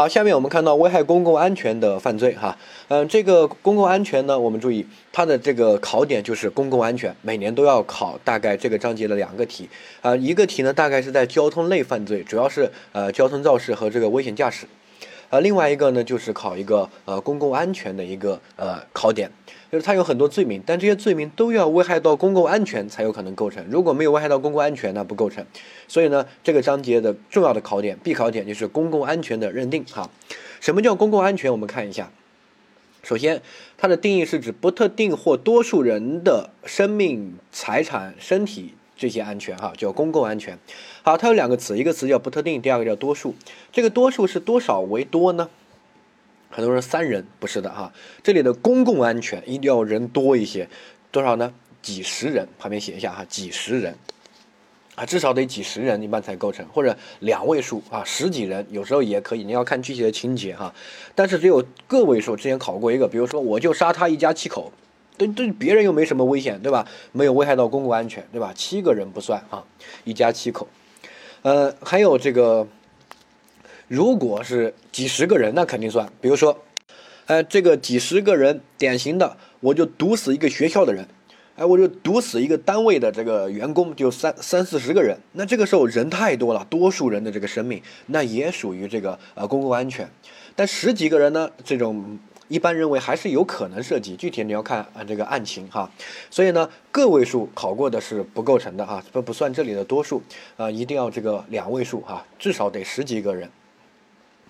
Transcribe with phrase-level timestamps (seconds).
[0.00, 2.56] 好，下面我们看到危害公共安全的犯罪哈，
[2.88, 9.68] 嗯，这个公共安全呢，我们注意它的这个考点就是公共安全，每年都要考大概这个章节的两个题，
[10.00, 14.66] 啊，一个题呢大概是在交通类犯罪，主要是呃交通肇事和这个危险驾驶。
[15.30, 19.30] 呃，另外一个呢，就是考一个呃公共安全的一个呃考点，
[19.70, 25.46] 就是它有很多罪名，但这些罪名都要危害到公共安全才有可能构成，如果没有危害到公共安全，那不构成。
[25.86, 30.10] 所以呢，这个章节的重要的考点必考点就是公共安全的认定哈。
[30.58, 31.52] 什么叫公共安全？
[31.52, 32.10] 我们看一下，
[33.04, 33.40] 首先
[33.78, 38.74] 它的定义是指不特定或多数人的生命、财产、身体。
[39.00, 40.58] 这些安全哈叫公共安全，
[41.02, 43.34] 好，它有两个词，一个词叫不特定，第二个叫多数。
[43.72, 45.48] 这个多数是多少为多呢？
[46.50, 47.90] 很多人三人不是的哈，
[48.22, 50.68] 这里的公共安全一定要人多一些，
[51.10, 51.50] 多少呢？
[51.80, 53.96] 几十人，旁边写一下哈，几十人
[54.96, 60.74] 啊，至少得几十人一般才构成，或者两位数啊，十几人有时候也可以，你要看具体的情节哈。
[61.14, 64.70] 但是只有个位数，之前考过一个，比如说我就杀他一家七口。
[65.20, 66.86] 对对，别人又没什么危险，对吧？
[67.12, 68.54] 没有危害到公共安全，对吧？
[68.54, 69.62] 七个人不算啊，
[70.04, 70.66] 一家七口。
[71.42, 72.66] 呃，还有这个，
[73.86, 76.10] 如果是几十个人，那肯定算。
[76.22, 76.64] 比如说，
[77.26, 81.06] 呃，这个几十个人，典型的，我就毒死一个学校的人，
[81.56, 90.08] 哎，我就毒死一个单位的这个员工，就三三四十个人，那这个时候人太多了，多数人的这个生命，那也属于这个呃公共安全。
[90.56, 92.18] 但十几个人呢，这种。
[92.50, 95.88] 一般认为还是有可能涉及，具体你要看啊这个案情哈。
[96.30, 100.20] 所以呢，个位数考过的是不构成的哈，不不算这里的多数
[100.56, 103.48] 啊，一定要这个两位数哈，至少得十几个人，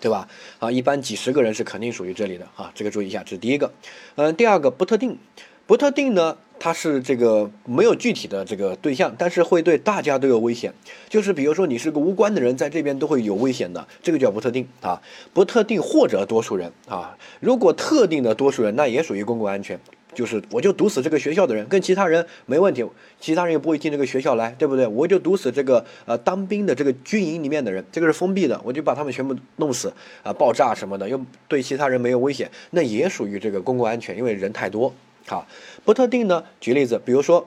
[0.00, 0.26] 对吧？
[0.58, 3.70] 啊，一般几十个人是肯定属于这里的啊，这个注意一下，这是第一个。
[4.16, 5.18] 嗯，第二个不特定，
[5.66, 6.38] 不特定呢？
[6.62, 10.72] 它是这个没有具体的这个对象，但是会对大家都有危险。
[11.08, 15.00] 就是比如说你是个无关的人，在这边都会有危险的，这个叫不特定啊，
[15.32, 17.16] 不特定或者多数人啊。
[17.40, 19.80] 如果特定的多数人，那也属于公共安全，
[20.12, 22.84] 就是我就毒死这个学校的人，跟其他人没问题，
[23.18, 24.86] 其他人也不会进这个学校来，对不对？
[24.86, 29.90] 我就毒死这个呃当兵的这个军营里面的人，这个是封闭的，我就把他们全部弄死
[30.22, 31.18] 啊，爆炸什么的，又
[31.48, 34.92] 对其他人没有危险，那也属于这个公共安全，因为人太多。
[35.30, 35.46] 好，
[35.84, 36.42] 不特定呢？
[36.58, 37.46] 举例子，比如说，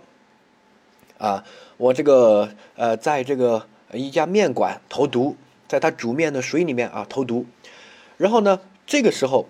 [1.18, 1.44] 啊，
[1.76, 5.36] 我这个呃，在这个一家面馆投毒，
[5.68, 7.46] 在他煮面的水里面啊投毒，
[8.16, 9.50] 然后呢，这个时候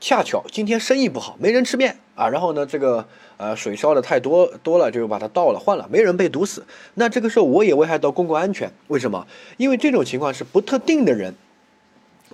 [0.00, 6.64] 恰巧今天生意不好，没人吃面啊，然后呢，这个呃水烧的太多多了，就把它倒了换了，没人被毒死。
[6.94, 9.26] 那这个时候我也危害到公共安全，为什么？
[9.58, 11.34] 因为这种情况是不特定的人。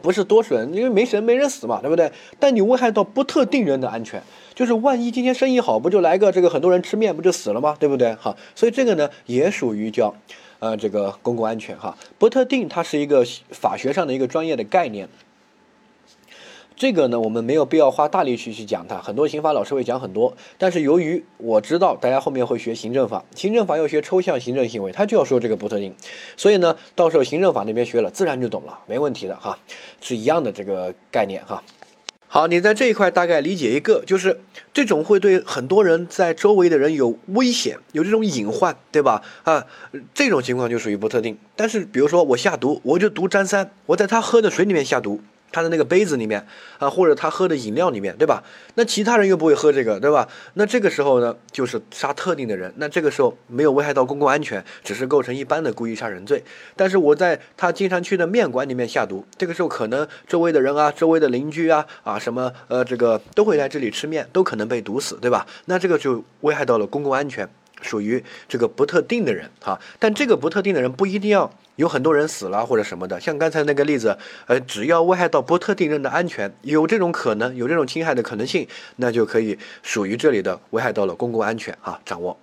[0.02, 2.10] 不是多数人，因为没神没人死嘛，对不对？
[2.38, 4.22] 但你危害到不特定人的安全，
[4.54, 7.76] 就是万一今天生意好，不就来个这个很多人吃面，不就死了吗？
[7.78, 8.12] 对不对？
[8.14, 10.12] 哈，所以这个呢也属于叫，
[10.58, 11.96] 呃，这个公共安全哈。
[12.18, 15.08] 不特定它是一个法学上的一个专业的概念。
[16.82, 20.36] 这个呢，我们没有必要花大力气去讲它，很多刑法老师会讲很多。
[20.58, 25.94] 但是由于我知道大家后面会学行政法，行政法要学抽象行政行为，他就要说这个不特定，
[26.36, 29.56] 所以呢，到时候行政法那边学了，自然就懂了，没问题的哈，
[30.00, 31.62] 是一样的这个概念哈。
[32.26, 34.40] 好，你在这一块大概理解一个，就是
[34.72, 39.22] 这种会对很多人在周围的人有危险，有这种隐患，对吧？
[39.44, 39.64] 啊，
[40.12, 41.38] 这种情况就属于不特定。
[41.54, 45.20] 但是比如说我下毒，我就毒张三，我在他喝的水里面下毒。
[45.52, 46.44] 他的那个杯子里面
[46.78, 48.42] 啊，或者他喝的饮料里面，对吧？
[48.74, 50.26] 那其他人又不会喝这个，对吧？
[50.54, 52.72] 那这个时候呢，就是杀特定的人。
[52.78, 56.42] 那这个时候没有危害到公共安全，只是构成一般的故意杀人罪。
[56.74, 65.46] 但是我在他经常去的面馆里面下毒，这个时候可能周围的人啊，周围的邻居啊，啊什么呃，这个都会来这里吃面，都可能被毒死，对吧？
[65.66, 67.48] 那这个就危害到了公共安全。
[67.82, 74.16] 属于这个不特定的人哈，但这个不特定的人不一定要有很多人死了或者什么的，像刚才那个例子，
[74.46, 78.66] 呃，只要危害到不特定人的安全，有这种可能，有这种侵害的可能性，
[78.96, 82.00] 那就可以属于这里的危害到了公共安全哈。
[82.04, 82.38] 掌握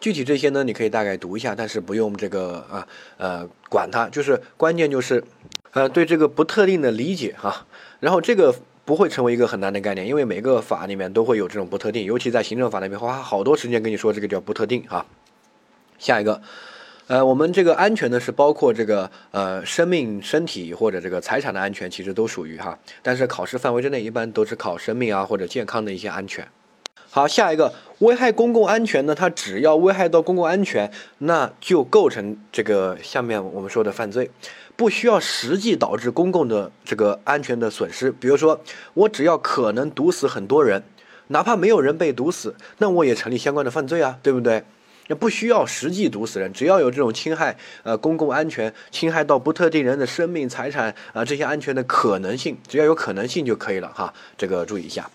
[0.00, 2.86] 具体这些呢，你可以大概读一下，但是不用这个啊
[3.16, 5.24] 呃管它，就是关键就是
[5.72, 7.66] 呃对这个不特定的理解哈，
[7.98, 8.54] 然后这个。
[8.90, 15.06] 不会成为一个很难的概念，因为每个法里面都会有这种不特定，尤其在行政法那边花好多时间跟你说这个叫不特定啊。
[15.96, 16.42] 下一个，
[17.06, 22.76] 呃，我们这个安全呢是包括这个呃生命、身体或者这个财产的安全，其实都属于哈。
[23.00, 26.44] 但是考试范围之内一般都是考生命啊或者健康的一些安全。
[27.12, 34.28] 好，下一个危害公共安全呢，它只要危害到公共安全，那就构成这个下面我们说的犯罪。
[34.80, 38.58] 不需要实际导致公共的这个安全的损失，比如说
[38.94, 40.82] 我只要可能毒死很多人，
[41.26, 44.64] 哪怕没有人被毒死，那我也成立相关的犯罪啊，对不对？
[45.08, 54.14] 那不需要实际毒死人，只要有这种侵害呃公共安全、侵害到不特定人的生命财产啊这些安全的可能性，只要有可能性就可以了哈。
[54.38, 55.10] 这个注意一下。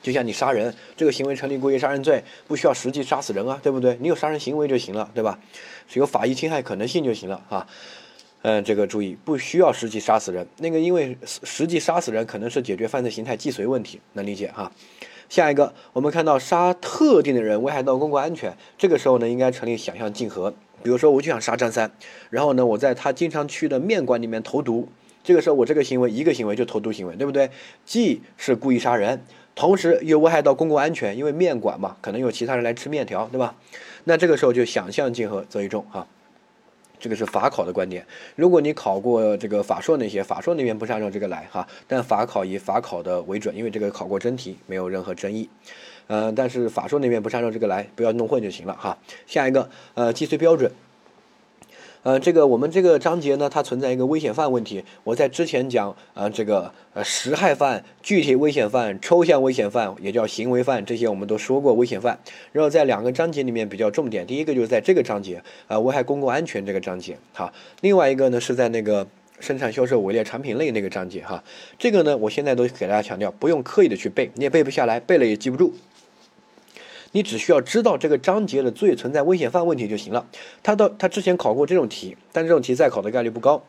[0.00, 3.98] 就像你杀人这个行为成立故意杀人罪，不需要实际杀死人啊，对不对？
[4.00, 5.38] 你有杀人行为就行了，对吧？
[5.86, 7.66] 是有法益侵害可能性就行了啊。
[8.42, 10.46] 嗯，这个注意，不需要实际杀死人。
[10.58, 14.72] 那个因为实际杀死人可能是解决犯罪形态既遂问题，能理解哈。
[15.28, 20.54] 下一个，我们看到杀特定的人危害到公共安全，这个时候呢，应该成立想象竞合。
[20.82, 21.92] 比如说，我就想杀张三，
[22.30, 24.88] 然后呢，我在他经常去的面馆里面投毒，
[25.22, 27.50] 这个时候我这个行为一个行为就投毒行为，对不对？
[27.84, 29.22] 既是故意杀人，
[29.54, 33.54] 同时又危害到公共安全，因为面馆嘛，可能有其他人来吃面条，对吧？
[34.04, 36.06] 那这个时候就想象竞合择一重哈。
[37.00, 38.06] 这个是法考的观点。
[38.36, 45.48] 如果你考过这个法硕那些，法硕那边不是按照这个来哈，但法考以法考的为准，因为这个考过真题，没有任何争议。
[46.08, 48.98] 嗯，但是法硕那边不是按照这个来，不要弄混就行了哈。
[49.26, 50.70] 下一个，呃，计税标准。
[52.02, 54.82] 呃，这个我们这个章节呢，它存在一个危险犯问题。
[55.04, 62.18] 我在之前讲，呃，这个呃实害犯、具体危险犯、抽象危险犯，也叫行为犯，这些我们都说过危险犯。
[62.52, 67.52] 然后在两个章节里面比较重点，第一个就是在这个章节，呃，危害公共安全这个章节，哈。
[67.82, 69.06] 另外一个呢是在那个
[69.38, 71.44] 生产销售伪劣产品类那个章节，哈。
[71.78, 75.74] 这个呢，我现在都给大家强调，不用刻意的去背，你也背不下来，背了也记不住。
[77.12, 80.26] 你只需要知道这个章节的罪存在危险犯问题就行了。
[80.62, 83.62] 他到他之前考过这种题，但这种题再考的概率不高。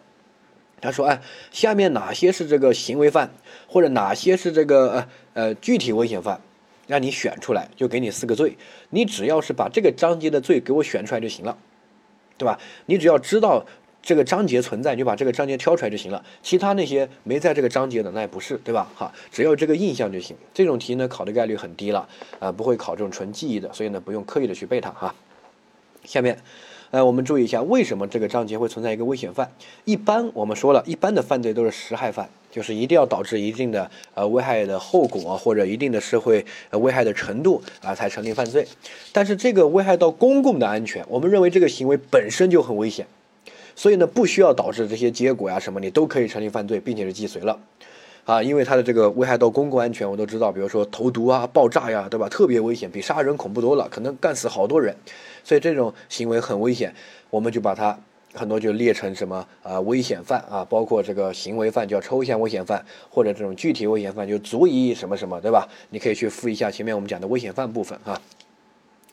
[0.79, 1.21] 他说：“哎，
[1.51, 3.31] 下面哪些是这个行为犯，
[3.67, 6.41] 或者哪些是这个呃呃具体危险犯，
[6.87, 8.57] 让你选出来，就给你四个罪。
[8.89, 11.57] 你只要是把这个章节的罪给我选出来就行了，
[12.37, 12.59] 对吧？
[12.85, 13.65] 你只要知道。”
[14.03, 16.23] 这个章节存在，你就把这个章节挑出来就行了。
[16.41, 18.89] 其他那些没在这个章节的，那也不是，对吧？
[18.95, 20.35] 哈，只要这个印象就行。
[20.53, 22.09] 这种题呢，考的概率很低了，
[22.39, 25.13] 啊，不会考这种纯记忆的，所以呢，不用刻意的去背它哈。
[26.03, 26.35] 下面，
[26.89, 29.51] 呃，我们注意一下，为什么这个章节会存在一个危险犯？
[29.85, 38.67] 一般我们说了一般的犯罪都是实害犯，就是一定要导致一定的呃危害的后果或者一定的社会危害的程度啊，才成立犯罪。
[39.13, 43.05] 但是这个危害到公共的安全，我们认为这个行为本身就很危险。
[43.81, 47.59] 所以呢，不需要导致这些结果呀什么，你都可以成立犯罪，并且是既遂了，
[48.25, 52.29] 啊，因为它的这个危害到公共安全，我都知道，比如说投毒啊、爆炸呀，对吧？
[52.29, 54.95] 特别危险，比杀人恐怖多了，可能干死好多人，
[55.43, 56.93] 所以这种行为很危险，
[57.31, 57.97] 我们就把它
[58.35, 65.67] 很多就列成什么啊危险犯啊，包括这个行为犯叫抽象危险犯，或者这种具体危险犯就足以什么什么，对吧？
[65.89, 68.21] 你可以去复一下前面我们讲的危险犯部分啊。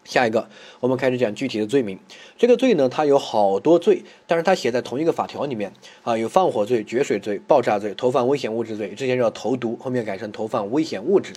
[0.09, 0.49] 下一个，
[0.81, 1.99] 我们开始讲具体的罪名。
[2.39, 5.71] 这个罪呢，它有好多罪，但是它写在同一个法条里面
[6.03, 8.89] 啊，有放火罪、决水罪、爆炸罪、投放危险物质罪。
[8.95, 11.35] 之前叫投毒，后面改成投放危险物质。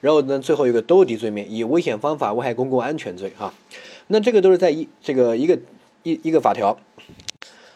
[0.00, 3.54] 然后呢，最后一个兜底罪名，以危险方法危害公共安全罪哈。
[4.08, 5.56] 那这个都是在一这个一个
[6.02, 6.76] 一一个法条。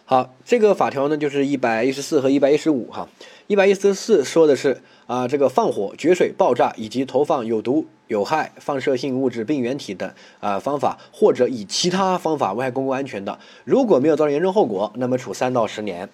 [0.05, 3.09] 好，这个法条呢，就是一百一十四和一百一十五哈。
[3.47, 7.87] 一百一十四说的是啊，这个放火、决水、爆炸以及投放有毒。
[8.09, 16.07] 有害放射性物质、病原体等啊方法，或者以其他方法危害公共安全的，如果没有造成严重后果，那么处三到十年。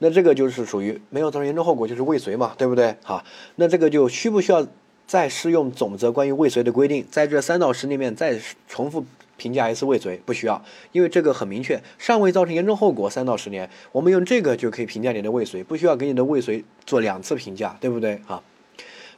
[0.00, 2.94] 那这个就是属于没有造成严重后果，就是未遂嘛，对不对？
[3.02, 3.24] 好，
[3.56, 4.66] 那这个就需不需要
[5.06, 8.38] 再适用总则关于未遂的规定，在这三到十年里面再
[8.68, 9.06] 重复
[9.38, 10.20] 评价一次未遂？
[10.26, 10.62] 不需要，
[10.92, 18.20] 因为这个很明确，尚未造成严重后果，三到十年，我们用这个就可以评价你的未遂，不需要给你的未遂做两次评价，对不对？
[18.26, 18.42] 啊，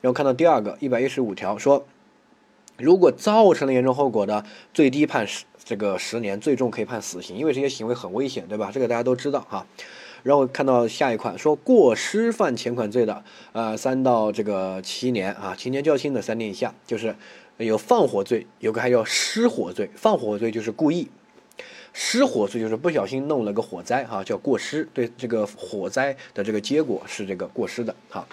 [0.00, 1.84] 然后看到第二个一百一十五条说。
[2.82, 8.70] 如果造成了严重后果的，最低判十这个十年，最重可以判死刑，因为这些行为很危险，对吧？
[8.72, 9.66] 这个大家都知道哈。
[10.22, 13.22] 然后看到下一款说过失犯前款罪的，
[13.52, 17.14] 呃，三到这个七年啊，情节较轻的三年以下，就是
[17.66, 19.90] 有放火罪，有个还叫失火罪。
[19.94, 21.08] 放火罪就是故意，
[21.92, 24.88] 失火罪就是不小心弄了个火灾哈，叫过失。
[24.94, 28.26] 对这个火灾的这个结果是这个过失的哈，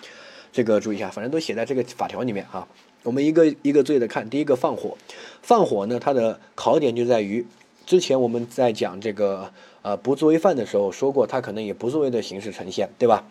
[0.51, 2.67] 这个注意一下，反正都写在这个法条里面哈。
[3.03, 4.97] 我们一个一个罪的看，第一个放火，
[5.41, 7.45] 放火呢，它的考点就在于，
[7.85, 13.25] 之前我们在讲这个呃不作为犯的时候说过，它可能以不作为的形式呈现，对吧？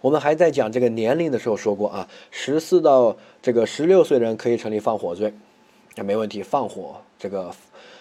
[0.00, 5.32] 我们还在讲这个年龄的时候说过啊，十四到这个十六岁人可以成立放火罪，
[5.96, 7.50] 那没问题，放火这个。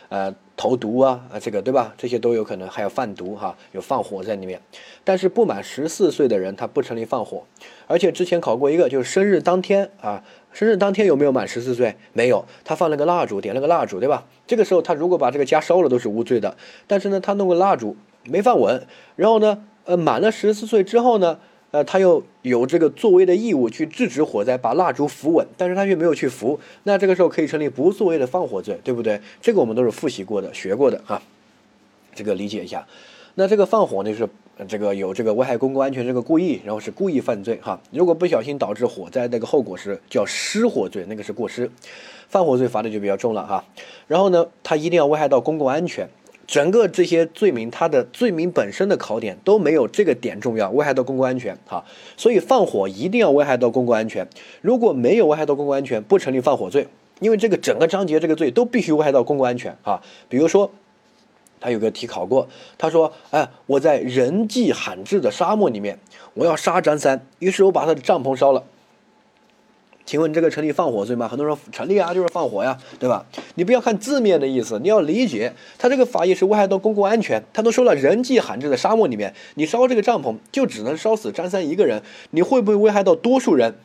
[0.09, 1.93] 呃，投毒啊，啊，这个对吧？
[1.95, 4.59] 这些都有可能，还有贩毒哈，有放火在里面。
[5.03, 7.43] 但是不满十四岁的人，他不成立放火。
[7.85, 11.95] 而且之前考过一个，就是生日当天啊，生日当天有没有满十四岁？
[12.13, 14.25] 没有，他放了个蜡烛，点了个蜡烛，对吧？
[14.47, 16.57] 这个时候他如果把这个家烧了，都是无罪的。
[16.87, 21.39] 但是呢，他弄个蜡烛没放稳，然后呢，呃，满了十四岁之后呢，
[21.71, 29.21] 呃，他又有这个作为的义务去制止火灾，把蜡烛扶稳，但是他却没有去扶，那这个时候可以成立不作为的放火罪，对不对？
[29.39, 31.21] 这个我们都是复习过的、学过的哈，
[32.15, 32.87] 这个理解一下。
[33.35, 34.27] 那这个放火呢，就是
[34.67, 37.79] 这个有这个危害公共安全这个故意，然后是故意犯罪哈。
[37.91, 41.69] 如果不小心导致火灾，那个后果是叫失火罪，那个是过失。
[42.29, 43.63] 放火罪罚的就比较重了哈。
[44.07, 46.07] 然后呢，他一定要危害到公共安全。
[46.49, 51.85] 整个这些罪名，它的罪名本身的考点都没有这个点重要，危害到公共安全哈，
[52.17, 54.27] 所以放火一定要危害到公共安全。
[54.61, 56.87] 如果没有危害到公共安全，不成立放火罪，
[57.19, 60.01] 因为这个整个章节这个罪都必须危害到公共安全哈。
[60.27, 60.71] 比如说，
[61.61, 65.99] 他有个题考过，他说：“哎，我在人迹罕至的沙漠里面，
[66.33, 68.63] 我要杀张三，于是我把他的帐篷烧了。”
[70.09, 71.27] 请问这个成立放火罪吗？
[71.27, 73.23] 很多人说成立啊，就是放火呀，对吧？
[73.53, 77.43] 你不要看字面的意思，你要理解他这个法益是危害到公共安全。
[77.53, 82.01] 他都说了，人迹罕至的沙漠里面，你烧这个帐篷就只能烧死张三一个人，
[82.31, 83.75] 你会不会危害到多数人？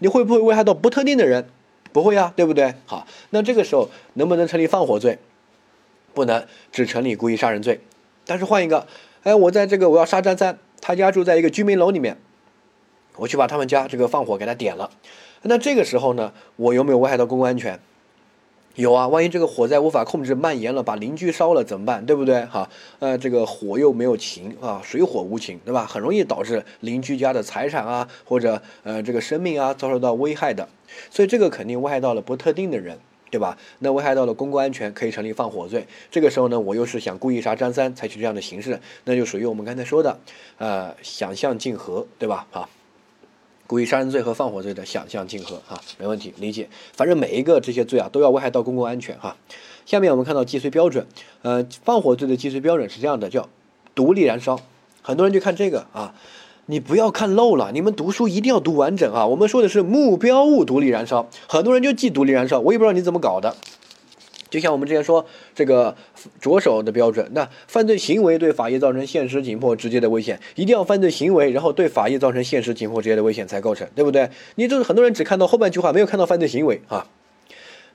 [0.00, 1.48] 你会不会危害到不特定的人？
[1.94, 2.74] 不会呀，对不对？
[2.84, 5.16] 好，那这个时候能不能成立放火罪？
[6.12, 7.80] 不能，只成立故意杀人罪。
[8.26, 8.86] 但是换一个，
[9.22, 12.18] 哎，我在这个我要杀张三，他家住在一个居民楼里面，
[13.16, 14.90] 我去把他们家这个放火给他点了。
[15.42, 17.80] 那这个时候呢，我有没有危害到公共安全？
[18.76, 22.06] 有啊，万一这个火灾无法控制蔓延了，把邻居烧了怎么办？
[22.06, 22.44] 对不对？
[22.44, 22.70] 哈，
[23.00, 25.84] 呃，这个火又没有情啊，水火无情，对吧？
[25.84, 30.68] 很容易导致邻居家的财产啊，或者呃这个生命啊遭受到危害的，
[31.10, 32.96] 所以这个肯定危害到了不特定的人，
[33.28, 33.58] 对吧？
[33.80, 35.86] 那危害到了公共安全，可以成立放火罪。
[36.10, 40.16] 这个时候呢，我又是想故意杀张三，采取这样的形式，那就属于我们刚才说的，
[40.58, 42.46] 呃，想象竞合，对吧？
[42.50, 42.68] 好。
[43.70, 46.68] 故意杀人罪和放火罪的想象竞合，哈，没问题，理解。
[46.92, 49.36] 反正每一个这些罪啊，都要危害到公共安全，哈。
[49.86, 51.06] 下面我们看到既遂标准，
[51.42, 53.48] 呃，放火罪的既遂标准是这样的，叫
[53.94, 54.58] 独立燃烧。
[55.02, 56.12] 很多人就看这个啊，
[56.66, 59.24] 你不要看漏了，你们读书一定要读完整啊。
[59.24, 63.54] 我们说的是目标物独立燃烧，很多人就记独立燃烧，我也不知道你怎么搞的。
[64.50, 65.96] 就像我们之前说这个
[66.40, 74.28] 着手的标准，那犯罪行为对法益造成现实紧迫直接的危险，一定要犯罪行为，然后对法益造成现实紧迫直接的危险才构成，对不对？
[74.56, 77.06] 你就是很多人只看到后半句话，没有看到犯罪行为啊。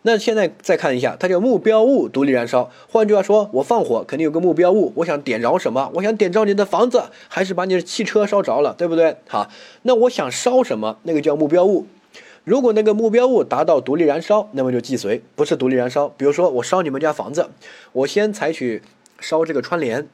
[0.08, 2.70] 那现在再看一下，它叫目标物独立燃烧。
[2.88, 5.90] 换句话说，我放火肯定有个目标物，我想点着什么？
[5.96, 9.18] 我想点着你的房子，还是把你的汽车烧着了，对不对？
[9.28, 9.50] 好，
[9.82, 11.00] 那我想烧什么？
[11.04, 11.88] 那个叫目标物。
[12.46, 16.08] 如果那个目标物达到独立燃烧，那么就既遂，不是独立燃烧。
[16.10, 17.50] 比如说我烧你们家房子，
[17.92, 18.84] 我先采取
[19.20, 20.08] 烧这个窗帘，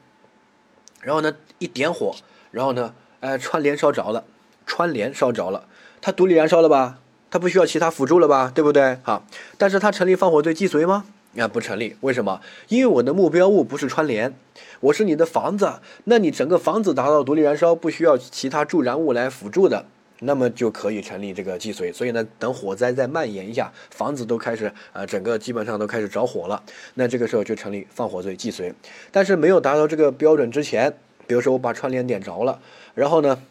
[1.01, 2.15] 然后呢一点火，
[2.51, 4.23] 然后呢，哎，窗帘烧着了，
[4.65, 5.65] 窗帘烧着了，
[5.99, 6.99] 它独立燃烧了吧？
[7.29, 8.49] 它不需要其他辅助了吧？
[8.55, 8.97] 对不对？
[9.03, 9.23] 哈，
[9.57, 11.03] 但是它成立放火罪既遂吗？
[11.37, 11.97] 啊，不成立。
[11.99, 12.39] 为什么？
[12.69, 14.33] 因为我的目标物不是窗帘，
[14.79, 19.85] 我是你的房子，那你整个房子达到独立燃烧，不需要其他助燃物来辅助的。
[20.23, 26.61] 那么就可以成立这个既遂，所以呢，等火灾再蔓延一下，房子都开始啊，整个基本上都开始着火了，
[26.93, 28.71] 那这个时候就成立放火罪既遂。
[29.11, 30.93] 但是没有达到这个标准之前，
[31.25, 32.59] 比如说我把窗帘点着了，
[32.93, 33.41] 然后呢，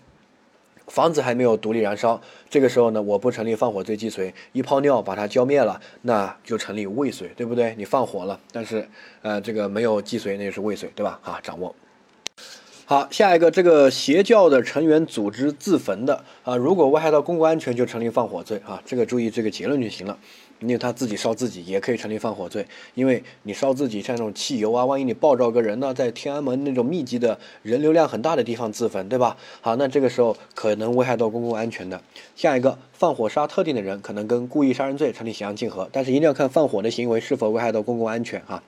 [0.87, 7.75] 房子还没有独立燃烧，这个时候呢，我不成立放火罪既遂，一泡尿把它浇灭了，那就成立未遂，对不对？
[7.77, 8.89] 你放火了，但是
[9.23, 11.19] 呃，这个没有既遂，那就是未遂，对吧？
[11.25, 11.75] 啊，掌握。
[12.91, 18.83] 好，下一个这个邪教的成员组织自焚的啊，如果危害到公共安全，就成立放火罪啊。
[18.85, 20.19] 这个注意这个结论就行了，
[20.59, 29.37] 因为他自己烧自己也可以成立放火罪，因为你烧自己像那种汽油啊，万一你爆着个人呢，在天安门那种密集的人流量很大的地方自焚，对吧？
[29.61, 32.03] 好，那这个时候可能危害到公共安全的。
[32.35, 38.65] 下一个放火杀特定的人，可能跟故意杀人罪成立想象竞合，但是一定要看放火的行为是否危害到公共安全啊。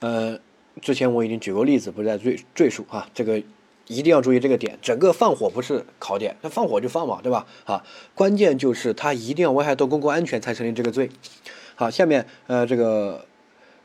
[0.00, 0.38] 呃。
[0.80, 3.08] 之前我已经举过例子，不再赘赘述啊。
[3.14, 3.42] 这个
[3.86, 7.46] 一定要注意这个点，整个放火不是考点，那放火就放嘛，对吧？
[7.64, 7.84] 啊，
[8.14, 11.10] 关键就是它一定要危害到公共安全才成立这个罪。
[11.74, 13.24] 好，下面呃这个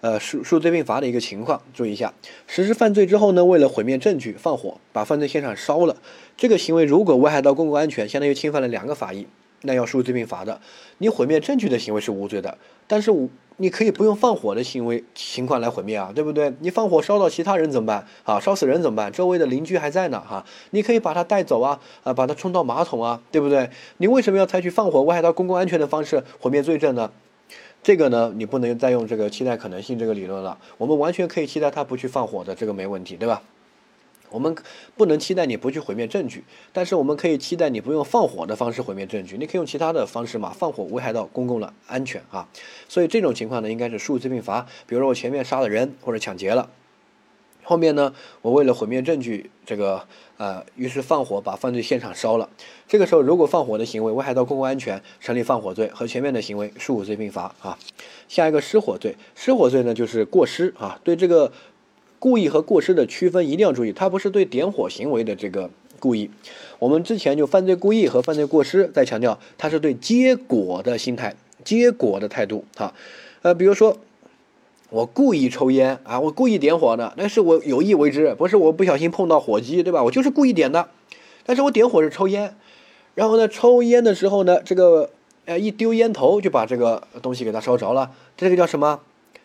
[0.01, 2.13] 呃数数罪并罚的一个情况，注意一下，
[2.45, 5.97] 实施犯罪之后呢，为了毁灭证据放火，把犯罪现场烧了，
[6.37, 9.25] 这个行为如果危害到公共安全，相当于侵犯了两个法益，
[9.61, 10.61] 那要数罪并罚的。
[10.99, 13.29] 你毁灭证据的行为是无罪的，但是我。
[13.57, 16.53] 你可以不用放火的行为情况来毁灭啊，对不对？
[16.59, 18.05] 你放火烧到其他人怎么办？
[18.24, 19.12] 啊，烧死人怎么办？
[19.12, 23.69] 周围的邻居还在呢，哈，你可以把他带走啊，啊，把他冲到马桶啊，对不对？
[23.97, 27.12] 你为什么要采取放火危害到公共安全的方式毁灭罪证呢？
[27.81, 33.41] 这个呢，你不能再用这个期待可能性这个理论了，我们完全可以期待他不去放火的，这个没问题，对吧？
[34.35, 34.53] 我们
[34.97, 39.37] 不能期待你不去毁灭证据，但是我们可以期待你不用放火的方式毁灭证据。
[39.37, 42.45] 你可以用其他的方式嘛，放火危害到公共的安全啊。
[42.89, 44.67] 所以这种情况呢，应该是数罪并罚。
[44.85, 46.69] 比如说我前面杀了人或者抢劫了，
[47.63, 52.49] 后面呢，我为了毁灭证据，这个呃，于是放火把犯罪现场烧了。
[52.89, 57.77] 这个时候，如果放火的行为危害到公共安全，成立放火罪，和前面的行为数罪并罚啊。
[58.27, 60.99] 下一个失火罪，失火罪呢就是过失啊。
[61.05, 61.53] 对这个
[62.25, 66.32] 故意和过失的区分一定要注意，它不是对点火行为的这个故意。
[66.79, 72.96] 我们之前就犯罪故意和犯罪过失在强调，它是对结果的心态、结果的态度啊。
[73.44, 73.98] 呃，比如说。
[74.91, 80.03] 我故意抽烟啊，我故意点火的，那是我有意为之，不是我不小心碰到火机，对吧？
[80.03, 80.88] 我就是故意点的，
[81.44, 82.55] 但是我点火是抽烟，
[83.15, 85.10] 然后呢，抽烟的时候呢，这个
[85.46, 89.01] 呃一丢烟头就把这个东西给它烧着了，这个叫什么？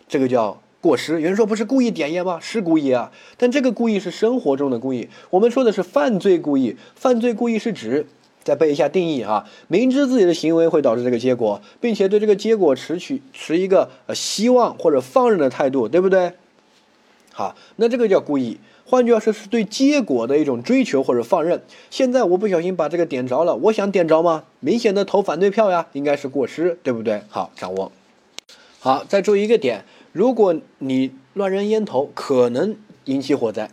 [0.07, 1.15] 这个叫过失。
[1.15, 2.39] 有人说不是故意点烟吗？
[2.41, 8.07] 是故意啊，但这个故意是生活中的故意，我们说的是犯罪故意，犯罪故意是指。
[8.43, 16.33] 再背一下定义啊，明知自己的行为会导致这个结果，并且对这个结果持取持一个呃希望或者放任的态度，对不对？
[17.35, 18.59] 好，那这个叫故意。
[18.87, 21.63] 换句话说，是对结果的一种追求或者放任。
[21.91, 24.45] 现在我不小心把这个点着了，我想点着吗？
[24.61, 27.21] 明显的投反对票呀，应该是过失，对不对？
[27.29, 27.93] 好，掌握。
[28.79, 33.71] 好，再注意一个点，如果你乱扔烟头，可能引起火灾，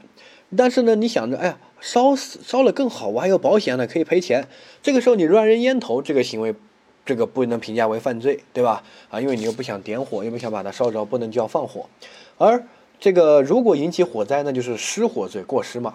[0.56, 1.58] 但是呢，你想着，哎呀。
[1.80, 4.48] 烧死烧了更好，我还有保险呢，可以赔钱。
[4.82, 6.56] 这个时候你乱扔烟头，这个行为，
[7.06, 8.82] 这个不能评价为犯罪，对吧？
[9.12, 11.88] 啊，因为你又不想点火，又不想把它烧着，不能叫放火。
[12.40, 12.66] 而
[13.00, 15.94] 这个如果引起火灾，那就是失火罪，过失嘛。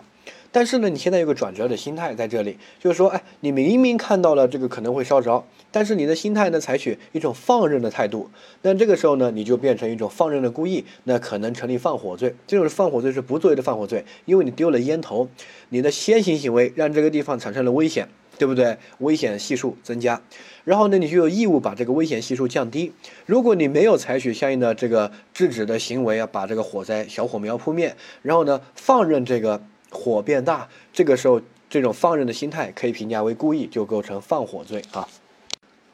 [0.55, 8.31] 但是呢，你现在有个转折的心态在这里，就是说，哎，你明明看到了这个可能会烧着，但是你的心态呢，采取一种放任的态度，
[8.61, 12.35] 那这个时候呢，你就变成一种放任的故意，那可能成立放火罪。
[12.47, 15.27] 这种放火罪是不作为的放火罪，因为你丢了烟头，
[15.71, 18.07] 你的先行行为让这个地方产生了危险，
[18.37, 18.77] 对不对？
[18.99, 20.21] 危险系数增加，
[20.65, 22.93] 然后呢，你就有义务把这个危险系数降低。
[23.25, 29.63] 如果你没有采取相应的这个制止的行为啊，把这个火灾小火苗扑灭，然后呢，放任这个。
[29.93, 35.07] 火变大，这个时候这种放任的心态可以评价为故意，就构成放火罪啊。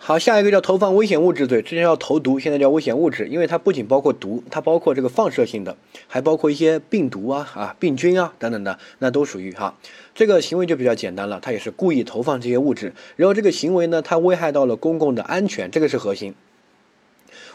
[0.01, 5.77] 好，下一个叫投放危险物质罪，之前叫投毒，现在叫危险物质，因为它不仅包括毒，它包括这个放射性的，
[6.07, 9.77] 还包括一些病毒啊、啊病菌啊等等的，那都属于哈。
[10.15, 16.33] 这个行为就比较简单了，它也是故意投放这些物质，然后这个行为呢，它危害到了公共的安全，这个是核心。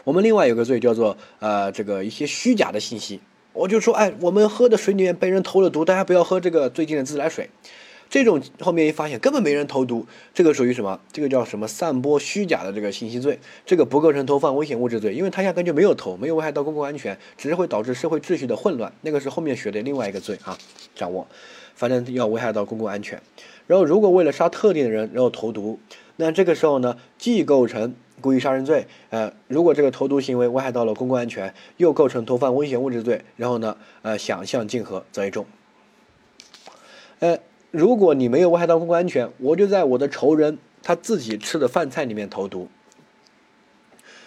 [0.04, 3.20] 我们另外有个罪叫做呃这个一些虚假的信息。
[3.54, 7.48] 我就说，哎，我们喝的水里面被人投了毒，大家不要喝这个最近的自来水。
[8.10, 11.00] 这种后面一发现根本没人投毒，这个属于什么？
[11.12, 11.68] 这个叫什么？
[11.68, 18.92] 散播虚假的这个信息罪，这个不构成投放危险物质罪，因为他压根就没有投，没有危害到公共安全，只是会导致社会秩序的混乱。
[19.02, 20.58] 那个是后面学的另外一个罪啊，
[20.96, 21.26] 掌握，
[21.76, 23.22] 反正要危害到公共安全。
[23.68, 25.78] 然后如果为了杀特定的人，然后投毒，
[26.16, 27.94] 那这个时候呢，既构成。
[28.24, 35.44] 故意杀人罪，呃，如果这个投毒行为危害到了公共安全，又构成投放危险物质罪，然后呢，呃，想象竞合则一重。
[37.18, 37.38] 呃，
[37.70, 42.66] 如果你没有危害到公共安全，我就在我的仇人他自己吃的饭菜里面投毒。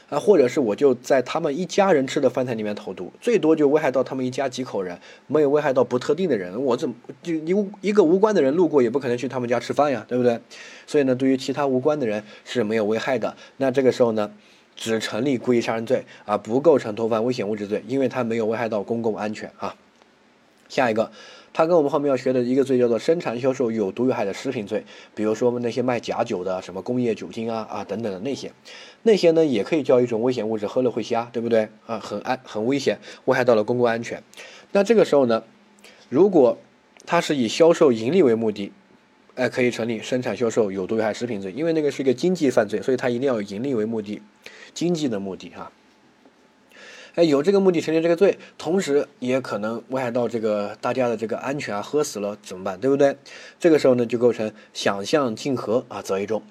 [0.10, 6.64] 啊，或者是我就在他们一家人吃的饭菜里面投毒，最多就危害到他们一家几口人，没有危害到不特定的人。
[6.64, 10.40] 我怎么就一一个无关的人路过，也不可能去他们家吃饭呀，对不对？
[10.86, 13.36] 所以呢，对于其他无关的人是没有危害的。
[13.58, 14.32] 那这个时候呢，
[14.76, 19.76] 只成立故意杀人罪啊，不构成投放危险物质罪，因为它没有危害到公共安全啊。
[20.70, 21.12] 下一个。
[21.58, 28.52] 它跟我们后面要学的一个罪叫做生产销售有毒有害的食品罪，比如说那些卖假酒的，什么工业酒精啊啊等等的那些，
[29.02, 31.98] 那些呢也可以叫一种危险物质，喝了会瞎，对不对啊？
[31.98, 34.22] 很安很危险，危害到了公共安全。
[34.72, 35.44] 那这个时候呢，
[36.10, 36.60] 如果
[37.08, 38.72] 它是以销售盈利为目的，
[39.34, 44.22] 哎，可以成立生产销售有毒有害食品罪，因为那个是一个经济犯罪，所以它一定要以盈利为目的，
[44.76, 45.72] 经济的目的哈。
[47.18, 52.80] 哎，有这个目的成立这个罪，同时也可能危害到这个大家的这个安全啊，喝死了怎么办？
[52.80, 53.18] 对不对？
[53.60, 56.44] 这个时候呢，就构成想象竞合啊，择一重。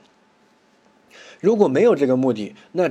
[1.41, 2.91] 如果没有这个目的，那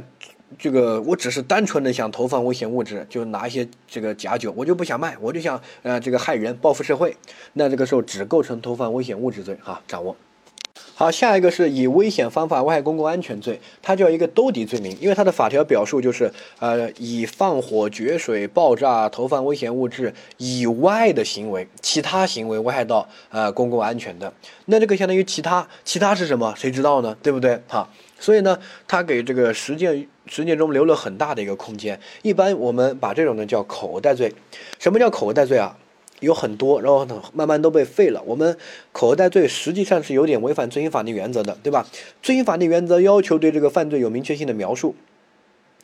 [0.58, 7.18] 这个我只是单纯的想投放危险物质，就拿一些这个假酒，我就不想卖，我就想呃这个害人报复社会，
[7.52, 10.16] 那这个时候只构成投放危险物质罪哈，掌握。
[10.98, 24.32] 好，下一个是以危险方法危害公共安全罪，它叫一个兜底罪名，因为它的法条表述就是，呃，以放火、决水、爆炸、投放危险物质以外的行为，其他行为危害到呃公共安全的，
[24.68, 26.54] 那这个相当于其他，其他是什么？
[26.56, 27.14] 谁知道呢？
[27.22, 27.62] 对不对？
[27.68, 28.58] 哈，所以呢，
[28.88, 32.00] 它给这个实践实践中留了很大的一个空间。
[32.22, 34.34] 一般我们把这种呢叫口袋罪。
[34.80, 35.78] 什么叫口袋罪啊？
[36.20, 38.22] 有很多，然后呢，慢慢都被废了。
[38.26, 38.58] 我们
[38.92, 41.86] 口袋罪实际上是有点违反罪行法定原则的，对吧？
[42.22, 44.96] 罪行法定原则要求对这个犯罪有明确性的描述。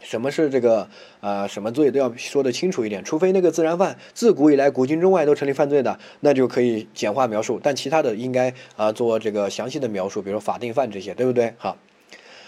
[0.04, 0.90] 什么是这个
[1.20, 11.54] 呃什么罪都要说得清楚一点，除非那个自然犯自古以来古今中外都成立犯罪的，那就可以简化描述，但其他的应该啊做这个详细的描述，比如法定犯这些，对不对？
[11.60, 11.78] 好，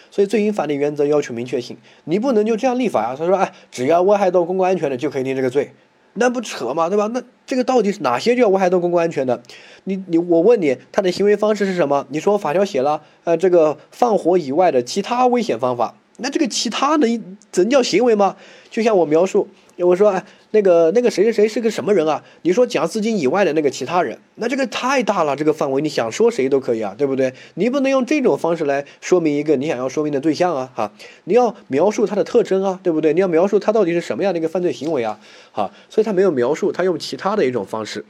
[0.10, 3.15] 所以罪刑法定原则要求明确性，你不能就这样立法啊。
[3.15, 5.74] 他说，哎，只要危害到公共安全的就可以定这个罪，
[6.13, 7.10] 那不扯嘛，对吧？
[7.13, 9.41] 那这个到底是哪些就要危害到公共安全的？
[9.86, 12.06] 你你我问你，他的行为方式是什么？
[12.10, 15.95] 你说法条写了，呃，这个放火以外的其他危险方法。
[16.17, 17.08] 那这个其他的
[17.52, 18.36] 怎叫行为吗？
[18.69, 19.47] 就像我描述，
[19.78, 22.23] 我说哎，那个那个谁谁谁是个什么人啊？
[22.43, 27.34] 你说蒋思金以外的那个其他人，那这个太大了，这个范围你想说谁都可以啊，对不对？
[27.56, 30.91] 你不能用这种方式来说明一个你想要说明的对象啊，哈，
[31.23, 33.13] 你要描述他的特征啊，对不对？
[33.13, 35.19] 你要描述他到底是什么样的一个犯罪行为啊，
[35.52, 38.06] 好，所以他没有描述，他用其他的一种方式，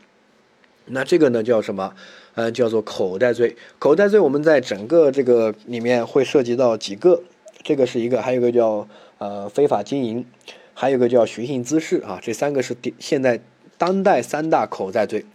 [0.88, 1.94] 那这个呢叫什么？
[2.36, 3.56] 呃，叫做口袋罪。
[3.80, 7.22] 口袋罪我们在整个这个里面会涉及到几个。
[7.64, 10.26] 这个是一个，还有一个叫呃非法经营，
[10.74, 13.40] 还有一个叫寻衅滋事啊，这三个是现在
[13.78, 15.26] 当代三大口袋罪。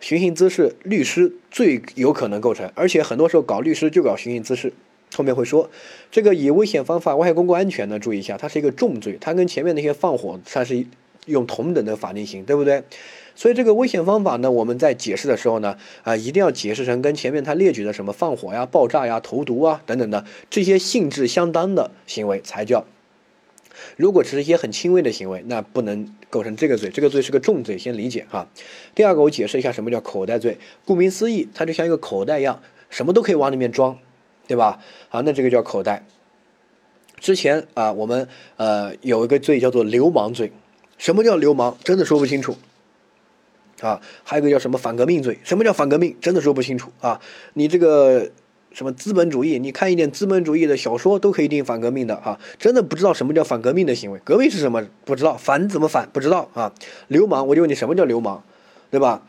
[0.00, 4.72] 寻衅滋事，律师最有可能构成，而且很多时候搞律师就搞寻衅滋事。
[5.14, 5.70] 后面会说，
[6.10, 10.86] 这个以危险方法危害公共安全呢，注意一下，它是一个重罪，它跟前面那些放火，它是
[11.26, 12.82] 用同等的法定刑，对不对？
[13.34, 22.84] 所以这个危险方法呢，我们在解释的时候呢，啊，一定要解释成跟前面他列举的什么放火呀、爆炸呀、投毒啊等等的这些性质相当的行为才叫。
[23.96, 28.48] 如果只是一些很轻微的行为，那不能构成这个罪，这个罪是个重罪，先理解哈。
[28.94, 30.58] 第二个，我解释一下什么叫口袋罪。
[30.84, 33.98] 顾名思义，它就像一个口袋一样，什么都可以往里面装，
[34.46, 34.80] 对吧？
[35.08, 36.04] 好，那这个叫口袋。
[37.18, 40.52] 之前啊，我们呃有一个罪叫做流氓罪。
[40.98, 41.76] 什么叫流氓？
[41.82, 42.56] 真的说不清楚。
[43.82, 45.36] 啊，还有个叫什么反革命罪？
[45.42, 46.16] 什么叫反革命？
[46.20, 47.20] 真的说不清楚啊！
[47.54, 48.30] 你这个
[48.72, 52.38] 什么资本主义，你看一点资本主义的小说都可以定反革命的啊！
[52.58, 54.82] 真的不知道什么叫反革命的行为，革命是什么？
[55.04, 56.08] 不知道，反怎么反？
[56.12, 56.72] 不知道啊！
[57.08, 58.42] 流氓，我就问你什么叫流氓，
[58.90, 59.22] 对吧？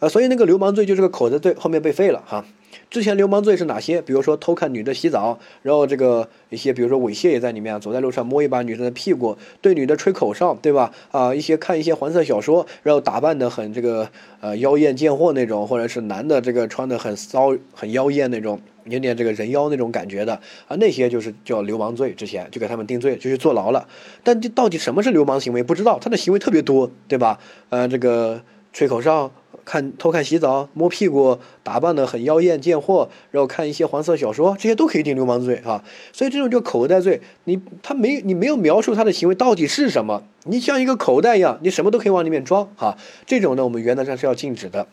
[0.00, 2.44] 呃，所以那个流氓罪就是个口子罪，后面被废了哈。
[2.90, 4.02] 之前流氓罪是哪些？
[4.02, 10.92] 比如说偷看女的洗澡，然后这个一些，比如说猥亵也在里面，走在路上摸一把女生的屁股，对女的吹口哨，对吧？
[11.12, 20.34] 啊，一些看一些黄色小说，然后打扮的很这个呃妖艳贱货那种，或者是男的这个穿的很骚很妖艳那种，有点这个人妖那种感觉的
[20.66, 22.12] 啊，那些就是叫流氓罪。
[22.12, 23.86] 之前就给他们定罪，就去坐牢了。
[24.24, 25.62] 但这到底什么是流氓行为？
[25.62, 27.38] 不知道，他的行为特别多，对吧？
[27.68, 29.30] 呃，这个吹口哨。
[29.64, 35.84] 看偷看洗澡、摸屁股、打扮的很妖艳贱货，然后看一些黄色小说，这些都可以定流氓罪啊。
[36.12, 42.96] 所以这种叫口袋罪，你他没你没有描述他的行为到底是什么，你像一个口袋一样，你什么都可以往里面装哈。
[43.26, 44.86] 这种呢，我们原则上是要禁止的。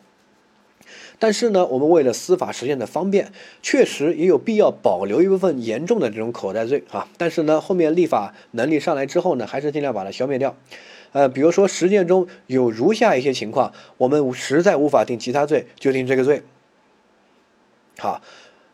[1.20, 3.32] 但是呢，我们为了司法实践的方便，
[3.64, 7.08] 确实也有必要保留一部分严重的这种口袋罪啊。
[7.18, 10.56] 但是呢，后面立法能力上来之后呢，还是尽量把它消灭掉。
[11.12, 16.44] 呃，比如说实践中有如下一些情况，我们实在无法定其他罪，就定这个罪。
[17.98, 18.22] 好，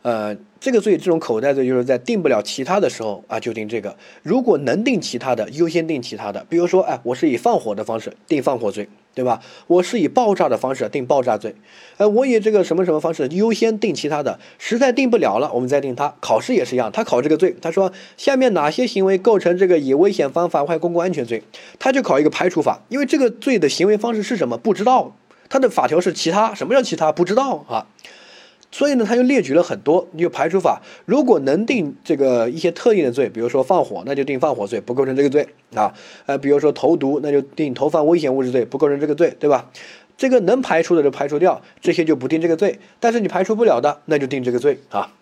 [0.02, 3.96] 呃，这个罪这种口袋罪就是在定不了其他的时候啊，就定这个。
[4.22, 6.44] 如果能定其他的，优先定其他的。
[6.48, 8.88] 比如说，哎，我是以放火的方式定放火罪。
[9.14, 9.40] 对吧？
[9.68, 11.54] 我是以爆炸的方式定爆炸罪，
[11.96, 16.14] 呃，我以这个什么什么方式优先定其他的，实在定不了了，我们再定他。
[16.20, 21.42] 考试也是一样，他考这个罪，他说下面哪些行为构成这个以危险方法危害公共安全罪，
[21.78, 25.14] 他就考一个排除法，因为这个罪的行为方式是什么不知道，
[25.48, 27.86] 他的法条是其他，什么叫其他不知道啊？
[28.74, 30.82] 所以呢，他就列举了很多，你就排除法。
[31.06, 35.94] 如果能定这个一些特定的罪，比如说放火，那就定放火罪，不构成这个罪啊。
[36.26, 39.70] 呃，比如说投毒，那就定投放危险物质罪，不构成这个罪，对吧？
[40.16, 42.80] 这个能排除的就排除掉，这些就不定这个罪。
[42.98, 45.12] 但是你排除不了的，那就定这个罪啊。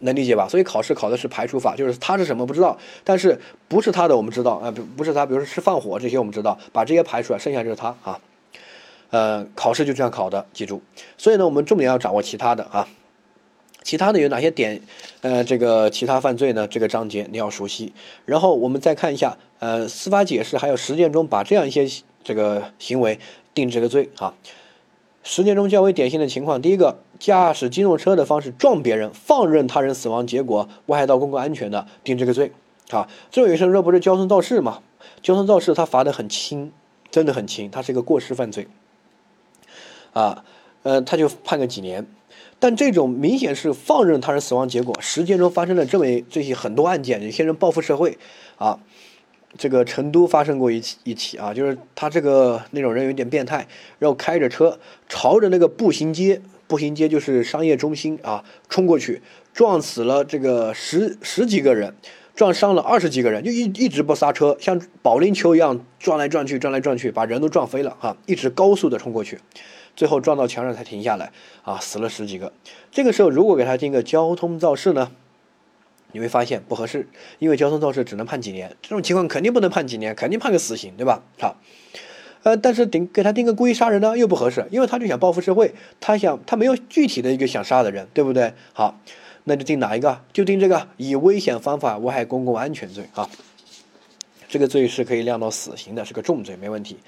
[0.00, 0.46] 能理解吧？
[0.46, 8.20] 所以考试考的是排除法，就是他是什么不知道，但是不是他的我们知道啊，不不是他，比如说是放火这些我们知道，把这些排除了，剩下就是他啊。
[9.10, 10.82] 呃，考试就这样考的，记住。
[11.16, 12.88] 所以呢，我们重点要掌握其他的啊，
[13.82, 14.80] 其他的有哪些点？
[15.20, 16.66] 呃，这个其他犯罪呢？
[16.66, 17.92] 这个章节你要熟悉。
[18.24, 21.86] 然后我们再看一下，呃，司法解释还有实践中把这样一些
[22.22, 23.18] 这个行为
[23.54, 24.34] 定这个罪啊。
[25.22, 32.52] 实践中较为典型的情况，第一个，驾驶机动车的方式撞别人，放任他人死亡，结果危害到公共安全的，定这个罪
[32.90, 33.08] 啊。
[33.30, 34.82] 这种有些人说不是交通肇事嘛？
[35.22, 36.72] 交通肇事他罚的很轻，
[37.10, 38.68] 真的很轻，他是一个过失犯罪。
[40.14, 40.42] 啊，
[40.82, 42.06] 呃，他就判个几年，
[42.58, 44.96] 但这种明显是放任他人死亡结果。
[45.00, 48.16] 实践中发生了这么这些很多案件，有些人报复社会，
[48.56, 48.78] 啊，
[49.58, 53.66] 这个成都发生过一起一起啊，就是他这个那种人有点变态，
[53.98, 59.20] 然后开着车朝着那个步行街，步行街就是商业中心啊，冲过去，
[59.52, 61.94] 撞死了这个十十几个人，
[62.34, 69.38] 撞伤了二十几个人，就一一直不刹车，像保龄球一样撞来撞去，撞来撞去，把人都撞飞了哈，一直高速的冲过去，
[69.96, 72.52] 最后撞到墙上才停下来啊，死了十几个。
[72.90, 75.12] 这个时候如果给他定个交通肇事呢，
[76.12, 81.22] 你会发现不合适，因为交通肇事只能判几年，这种情况肯定不能判几年，肯定判个死刑，对吧？
[81.38, 81.56] 好。
[82.44, 88.52] 呃，但是定给他定个故意杀人呢，又不合适，因为他就想报复社会，他想他没有具体的一个想杀的人，对不对？
[88.74, 89.00] 好，
[89.44, 90.20] 那就定哪一个？
[90.30, 93.30] 就定这个以危险方法危害公共安全罪啊，
[94.46, 96.98] 这个罪是可以量到死刑的，是个重罪，没问题。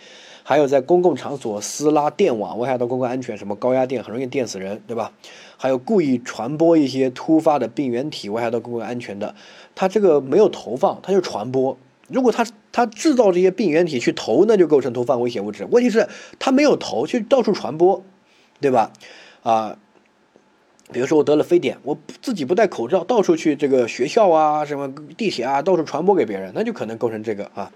[0.48, 5.10] 还有在公共场所私拉电网危害到公共安全，什么高压电很容易电死人，对吧？
[5.56, 9.34] 还有故意传播一些突发的病原体危害到公共安全的，
[9.74, 11.76] 他这个没有投放，他就传播。
[12.06, 15.66] 如果他他制造这些病原体去投，那就构成投放危险物质。
[15.68, 18.04] 问题是，他没有投，去到处传播，
[18.60, 18.92] 对吧？
[19.42, 19.76] 啊，
[20.92, 27.72] 比如说我得了非典，我自己不戴口罩，到处去这个学校啊、什么地铁啊，到处传播给别人，那就可能构成这个啊。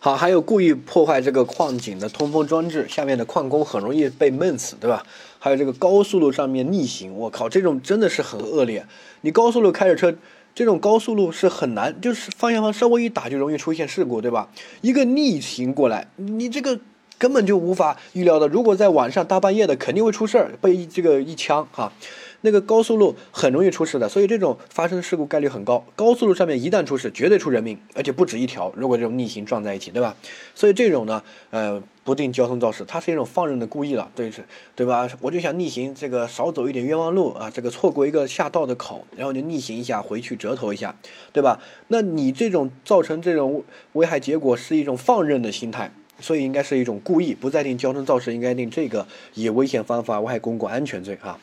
[0.00, 5.04] 好，还有故意破坏这个矿井的通风装置，下面的矿工很容易被闷死，对吧？
[5.38, 8.86] 还有这个高速路上面逆行，我靠，这种真的是很恶劣。
[9.22, 10.14] 你高速路开着车。
[10.54, 14.48] 这种高速路是很难，就是方向盘稍微一打就容易出现事故，对吧？
[14.80, 16.80] 一个逆行过来，你这个
[17.16, 18.48] 根本就无法预料的。
[18.48, 21.92] 如果在晚上大半夜的，肯定会出事儿，被这个一枪哈。
[22.42, 25.84] 那个高速路很容易出事的，所以这种发生事故概率很高。
[25.96, 28.72] 高速路上面一旦出事，绝对出人命，而且不止一条。
[28.76, 30.14] 如果这种逆行撞在一起，对吧？
[30.54, 34.44] 所以这种呢，呃，不定交通肇事，它是一种放任的故意了，对是，
[34.76, 35.08] 对吧？
[35.20, 40.94] 我就想逆行，这个少走一点冤枉路啊，这个错过一个下道的口，然后就逆行一下回去折头一下，
[41.32, 41.60] 对吧？
[41.88, 51.36] 那你这种造成这种危害结果是一种放任的心态，所以应该是一种故意，不再定交通肇事，应该定这个以危险方法危害公共安全罪啊。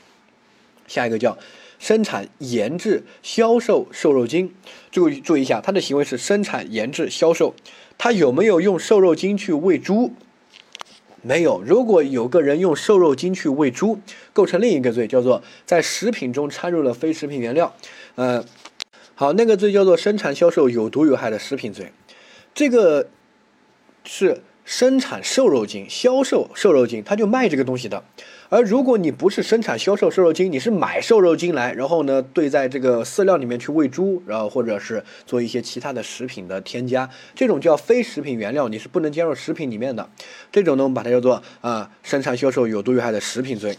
[0.87, 1.37] 下一个叫
[1.79, 4.53] 生产、研制、销售瘦肉精，
[4.91, 7.53] 注意注意一下，他的行为是生产、研制、销售，
[7.97, 10.13] 他有没有用瘦肉精去喂猪？
[11.21, 11.61] 没有。
[11.65, 13.99] 如果有个人用瘦肉精去喂猪，
[14.31, 17.75] 构成另一个罪，叫做在食品中掺入了非食品原料。
[18.13, 18.45] 呃，
[19.15, 21.91] 好，那个罪叫做生产、销售有毒有害的食品罪。
[22.53, 23.09] 这个
[24.03, 28.03] 是生产瘦肉精、销售瘦肉精，他就卖这个东西的。
[28.49, 40.07] 而如果你不是生产销售瘦肉精，你是买瘦肉精来，然后呢兑在这个饲料里面去喂猪，然后或者是做一些其他的食品的添加，这种叫非食品原料，你是不能加入食品里面的。
[40.51, 43.75] 这种呢，我们把它叫做啊生产销售有毒有害的食品罪。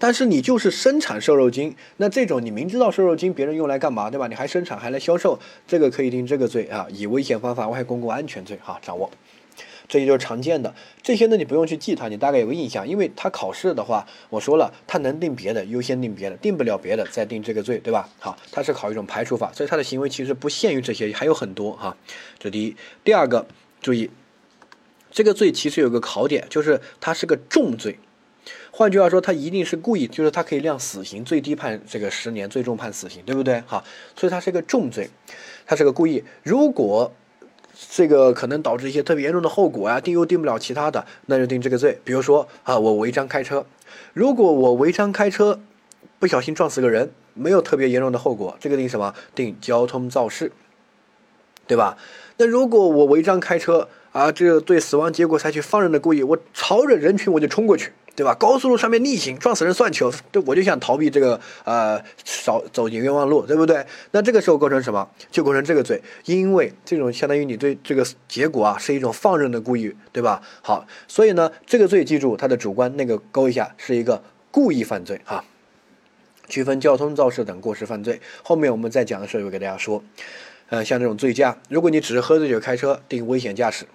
[0.00, 4.28] 但是你就是生产瘦肉精，那这种你明知道瘦肉精别人用来干嘛，对吧？
[4.28, 9.10] 你还生产还来销售，这个可以定这个罪啊，以危险方法危害公共安全罪哈，掌握。
[9.88, 18.06] 这些就是常见的，这些呢你不用去记它，你大概有个印象，因为它考试的话，我说了，它能定别的，优先定别的，定不了别的再定这个罪，对吧？
[18.18, 21.96] 好，它是考一种排除法，所以它的行为其实不限于这些，还有很多哈。
[22.38, 23.46] 这第一，第二个，
[23.80, 24.10] 注意，
[25.10, 27.98] 这个罪其实有个考点，就是它是个重罪，
[28.70, 33.62] 换句话说，他一定是故意，就是他可以量死刑，最低判这个十年，最重判死刑，对不对？
[33.66, 33.82] 好，
[34.14, 35.08] 所以它是个重罪，
[35.64, 37.10] 它是个故意，如果。
[37.90, 42.00] 这个可能导致一些特别严重的后果呀，定又定不了其他的，那就定这个罪。
[42.02, 43.64] 比如说啊，我违章开车，
[44.12, 45.60] 如果我违章开车，
[46.18, 49.14] 不小心撞死个人，没有特别严重的后果，这个定什么？
[49.34, 50.50] 定交通肇事，
[51.68, 51.96] 对吧？
[52.38, 53.88] 那如果我违章开车
[54.18, 57.92] 啊，这个对死亡结果采取放任的故意，我朝着人群我就冲过去。
[58.16, 58.34] 对吧？
[58.34, 63.86] 高速路上面逆行撞死人算球，对，我就想逃避这个呃少走进冤枉路，对不对？
[64.10, 65.08] 那这个时候构成什么？
[65.30, 70.42] 就构成这个罪，因为这种相当于你对这个结果啊是一种放任的故意，对吧？
[70.62, 75.44] 好，所以呢，这个罪记住它的主观那个勾一下，是一个故意犯罪哈。
[76.48, 80.02] 区分交通肇事等过失犯罪，后面我们再讲的时候会给大家说，
[80.70, 83.86] 呃，像这种醉驾，如果你只是喝醉酒开车，定危险驾驶。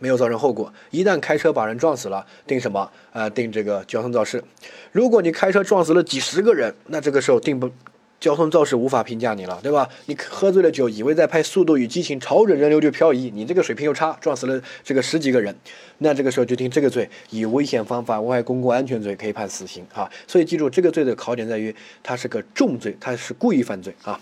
[0.00, 2.90] 没有造成后果，一旦开车把人撞死了，定什么？
[3.12, 4.42] 呃，定这个交通肇事。
[4.90, 7.70] 如果你开车撞死了几十个人，那这个时候定不
[8.18, 9.88] 交通肇事无法评价你了，对吧？
[10.06, 15.54] 你喝醉了酒，以为在拍《速度与激情》，朝着人流就漂移，你这个水平又差，撞死了这个十几个人，
[15.98, 20.10] 那这个时候就定这个罪，以危险方法危害公共安全罪可以判死刑啊。
[20.26, 24.18] 所以记住，这个罪的考点在于它是个重罪，它是故意犯罪啊。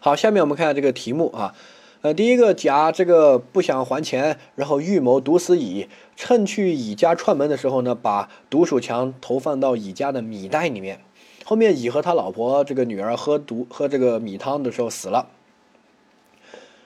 [0.00, 1.54] 好，下面我们看下这个题目啊。
[2.00, 11.00] 呃，第一个甲这个不想还钱，然后预谋毒死乙，趁去乙家串门的时候呢，把毒鼠强投放到乙家的米袋里面。
[11.44, 15.28] 后面乙和他老婆这个女儿喝毒喝这个米汤的时候死了。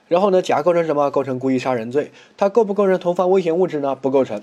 [0.09, 1.11] 然后呢，甲构成什么？
[1.11, 2.11] 构成故意杀人罪。
[2.39, 3.95] 他构不构成投放危险物质呢？
[3.95, 4.41] 不构成。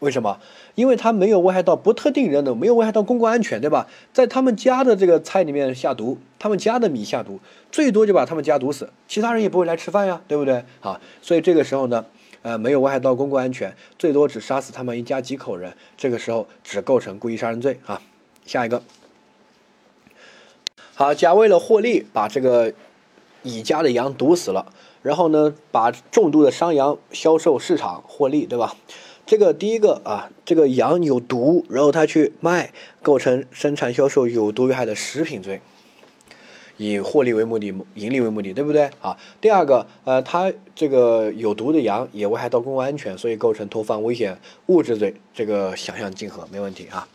[0.00, 0.38] 为什么？
[0.74, 3.86] 因为它没有危害到不特定人的，没有危害到公共安全，对吧？
[4.12, 7.38] 在他们家的这个菜里面下毒，他们家的米下毒，
[7.70, 10.64] 最多就把他们家毒死，其他人也不会来吃饭呀，对不对？
[10.80, 12.06] 好，所以这个时候呢，
[12.42, 18.00] 呃，没有危害到公共安全，最多只杀死他们一家几口人，这个时候只构成故意杀人罪啊。
[18.46, 18.82] 下一个，
[20.94, 22.72] 好，甲为了获利，把这个
[23.42, 28.74] 乙家的羊毒死了，然后呢，把重度的伤羊销售市场获利，对吧？
[29.30, 35.60] 这个第一个啊，这个羊有毒，然后他去卖，构成生产销售有毒有害的食品罪，
[36.78, 39.16] 以获利为目的，盈利为目的，对不对啊？
[39.40, 47.06] 第二个，呃，他这个有毒的羊也危害到公共安全，所以构成投放危险物质罪，这个想象竞合没问题啊。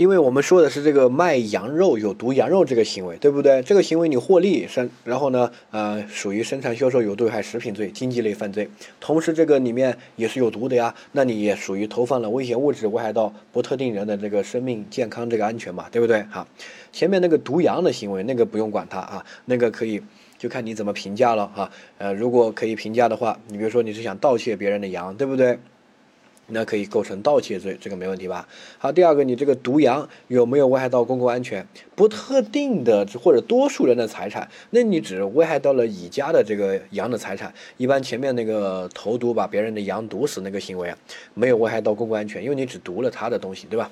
[0.00, 3.60] 因为我们说的是这个卖羊肉有毒羊肉这个行为，对不对？
[3.62, 8.66] 这个行为你获利生，然后呢，呃，属于生产销售有毒害食品罪，经济类犯罪。
[8.98, 16.22] 同时这个里面也是有毒的呀，那你也属于投放了危险物质，危害到不特定人的这个生命健康这个安全嘛，对不对？
[16.30, 16.48] 好，
[16.90, 20.00] 前面那个毒羊的行为，那个不用管它啊，那个可以
[20.38, 21.70] 就看你怎么评价了哈。
[21.98, 25.58] 呃，如果可以评价的话，你比如说你是想盗窃别人的羊，对不对？
[26.50, 28.46] 那可以构成盗窃罪，这个没问题吧？
[28.78, 31.66] 好，第二个，你这个毒羊有没有危害到公共安全？
[31.94, 37.52] 不特定的或者多数人的财产，那你只危害到了乙家的这个羊的财产。
[37.76, 40.98] 一般前面那个投毒把别人的羊毒死那个行为啊，
[41.34, 43.90] 没有危害到公共安全，因为你只毒了他的东西，对吧？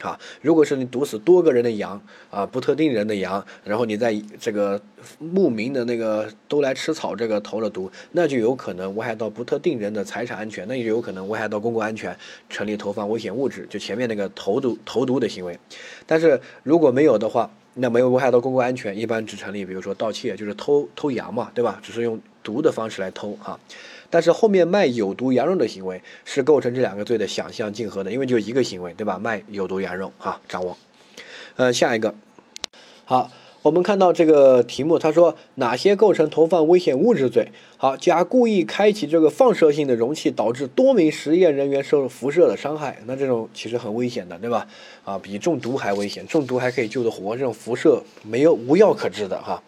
[0.00, 4.80] 啊，如果是你毒死多个人的羊啊，不特定人的羊，然后你在这个
[5.18, 12.14] 牧民的那个都来吃草这个投了毒，那就有可能危害到不特定人的财产安全，那也就有可能危害到公共安全，
[12.50, 15.58] 成立投放危险物质，就前面那个投毒投毒的行为。
[16.06, 21.80] 但是如果没有的话，那没有危害到公共安全，一般只成立，比如说盗窃，就是偷偷羊嘛，对吧？
[21.82, 23.58] 只是用毒的方式来偷哈。
[24.10, 29.18] 但是后面卖有毒羊肉的行为是构成这两个罪的想象竞合的，因为就一个行为，对吧？
[29.18, 30.76] 卖有毒羊肉哈，掌握。
[31.56, 32.14] 呃，下一个，
[33.04, 33.30] 好，
[33.64, 37.48] 我们看到这个题目，他说哪些构成投放危险物质罪？
[37.78, 44.66] 好，甲故意开启这个放射性的容器，导致多名实验人员受辐射的伤害，那这种其实很危险的，对吧？
[45.02, 49.62] 啊，比中毒还危险，中毒还可以救得活，这种辐射没有无药可治的哈。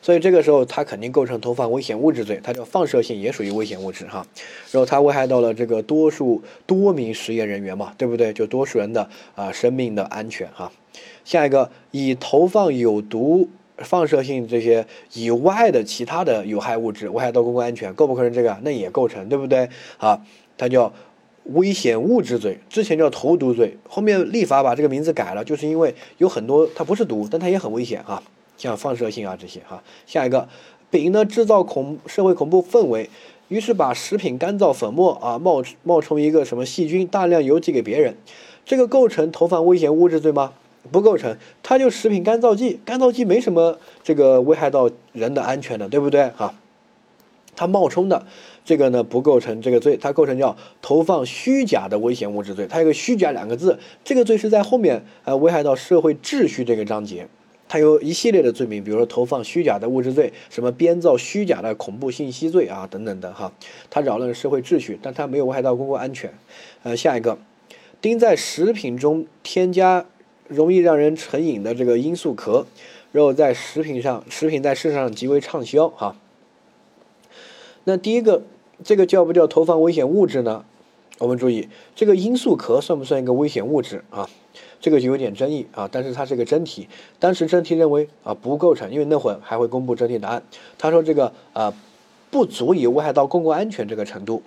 [0.00, 4.26] 所以这个时候，它肯定构成投放危险物质罪，它叫放射性，也属于危险物质哈。
[4.70, 8.32] 然后它危害到了这个多数多名实验人员嘛，对不对？
[8.32, 10.72] 就多数人的啊生命的安全哈。
[11.28, 18.58] 下一个，以投放有毒、放射性这些以外的其他的有害物质危害到公共安全，构不构成这个？
[18.62, 19.68] 那也构成，对不对？
[19.98, 20.18] 啊，
[20.56, 20.90] 它叫
[21.44, 28.22] 危险物质罪，之前叫投毒罪，后面立法把这个名字改了，就是因为有很多它不是毒，但它也很危险啊。
[28.56, 30.48] 像放射性啊这些哈，下一个
[30.88, 33.10] 丙呢制造恐社会恐怖氛围，
[33.48, 38.16] 于是把食品干燥粉末啊冒冒充一个什么细菌，大量邮寄给别人，
[38.64, 40.54] 这个构成投放危险物质罪吗？
[40.90, 46.54] 不构成，它就食品干燥剂，干燥剂没什么这个危害到人的安全的，对不对哈？
[47.54, 48.24] 它冒充的
[48.64, 57.26] 这个呢不构成这个罪，它构成叫投放虚假的危险物质罪，它有个虚假两个字，这个罪是在后面呃危害到社会秩序这个章节。
[57.70, 63.52] 它有一系列的罪名，比如说投放虚假的物质罪，什么编造虚假的恐怖信息罪啊，等等的哈。
[63.90, 66.32] 它扰乱社会秩序，但它没有危害到公共安全。
[66.82, 67.36] 呃，下一个，
[68.00, 70.06] 丁在食品中添加
[70.48, 72.66] 容易让人成瘾的这个罂粟壳，
[73.12, 76.16] 然后在食品上，食品在市场上极为畅销哈。
[77.84, 78.42] 那第一个，
[78.82, 80.64] 这个叫不叫投放危险物质呢？
[81.18, 84.28] 我们注意，这个罂粟壳算不算一个危险物质啊？
[84.80, 86.88] 这个就有点争议啊，但是它是个真题。
[87.18, 90.42] 当时真题认为啊不构成，因为那会儿还会公布真题答案。
[90.78, 91.74] 他说这个啊
[92.30, 94.42] 不足以危害到公共安全这个程度，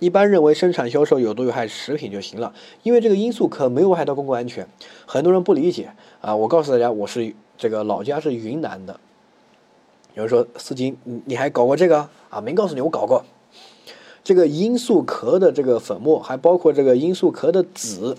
[0.00, 4.68] 一般认为生产销售有毒有害食品就行了，因为这个罂粟壳没有危害到公共安全。
[5.06, 9.00] 很多人不理解啊，我告诉大家，我是这个老家是云南的，
[10.14, 12.40] 有人说司机你你还搞过这个啊？
[12.40, 13.24] 没告诉你我搞过，
[14.22, 18.16] 这个罂粟壳的这个粉末，还包括这个罂粟壳的籽。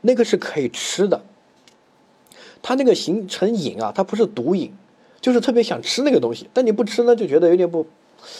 [0.00, 1.22] 那个是可以吃的，
[2.62, 4.72] 它那个形成瘾啊，它不是毒瘾，
[5.20, 6.48] 就是特别想吃那个东西。
[6.54, 7.84] 但你不吃呢，就觉得有点不，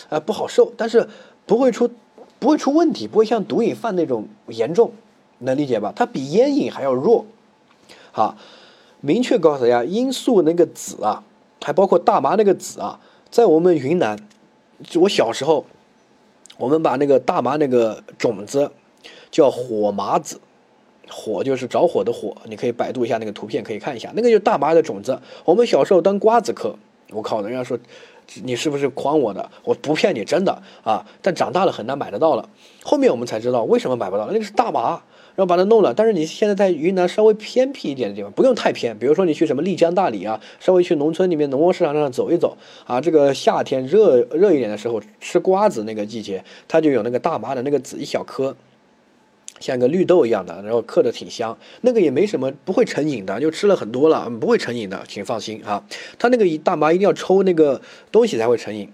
[0.09, 0.73] 啊不好受。
[0.77, 1.09] 但是
[1.47, 1.91] 不会出，
[2.39, 4.93] 不会出问题，不会像毒瘾犯那种严重，
[5.39, 5.93] 能理解吧？
[5.95, 7.27] 它比烟瘾还要弱。
[8.13, 8.37] 好，
[9.01, 11.23] 明确告诉大家，罂粟那个籽啊，
[11.63, 14.19] 还包括大麻那个籽啊，在我们云南，
[14.83, 15.65] 就我小时候，
[16.57, 18.71] 我们把那个大麻那个种子
[19.31, 20.41] 叫火麻籽。
[21.11, 25.19] 火就是着火的火，你可以百度一下那个图片，可以看一下，那个就是大麻的种子。
[25.43, 26.77] 我们小时候当瓜子嗑，
[27.13, 27.79] 我靠，人家说
[28.43, 29.51] 你是不是诓我的？
[29.65, 31.05] 我不骗你，真的啊。
[31.23, 32.49] 但长大了很难买得到了。
[32.83, 34.91] 后面我们才知道为什么买不到，那个是大麻，
[35.35, 35.93] 然后把它弄了。
[35.95, 42.57] 但是你现在在云南稍微偏僻一点的地方，不用太偏，比如说你去什么丽江、大理啊，稍微去农村里面农贸市场上走一走
[42.87, 43.01] 啊。
[43.01, 48.55] 这个夏天热热一点的时候，吃瓜子那个季节，它就有那个大麻的那个籽一小颗。
[49.61, 55.85] 像个绿豆一样的，然后嗑的挺香，那个也没什么，不会成瘾的，就吃了很多了，不会成瘾的，请放心啊。
[56.19, 57.81] 他那个大麻一定要抽那个
[58.13, 58.89] 东西才会成瘾，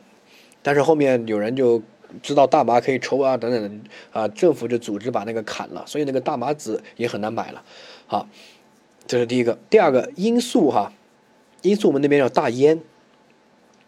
[0.63, 1.83] 但是后面有人就
[2.23, 3.81] 知道大麻可以抽啊，等等
[4.13, 7.63] 啊，政府就组织把那个砍了，所以那个大麻籽也很难买了。
[8.07, 8.29] 好，
[9.07, 10.93] 这是第一个，第二个罂粟哈，
[11.63, 12.81] 罂粟我们那边叫大烟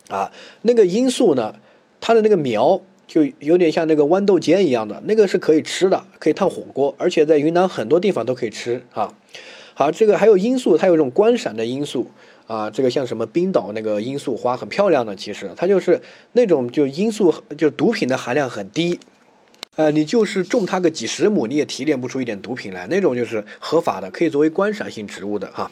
[0.09, 0.31] 啊，
[0.62, 1.55] 那个罂粟呢，
[2.01, 2.81] 它的那个苗。
[3.07, 9.14] 就有点像那个豌豆尖一样的，那个是可以吃的，可以烫火锅，而且在云南很多地方都可以吃啊。
[9.74, 12.11] 好，这个还有罂粟，它有一种观赏的罂粟
[12.46, 16.00] 啊，这个像什么冰岛那个罂粟花很漂亮的，其实它就是
[16.32, 18.98] 那种就罂粟就毒品的含量很低，
[19.76, 25.70] 呃，你就是种它个几十亩，你也提炼不出一点毒品来，那种就是合法的，可以作为观赏性植物的哈。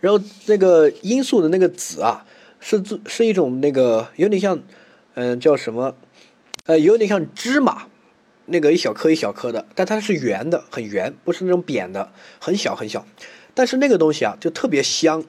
[0.00, 2.26] 然后那个罂粟的那个籽啊，
[2.60, 4.60] 是是一种那个有点像。
[5.14, 5.94] 嗯，叫什么？
[6.64, 7.86] 呃，有点像芝麻，
[8.46, 13.04] 那个一小颗一小颗的，但它是圆的，很圆，不是那种扁的，很小很小。
[13.52, 15.22] 但是那个东西啊，就特别香，